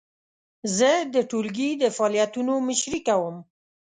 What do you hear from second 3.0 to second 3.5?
کوم.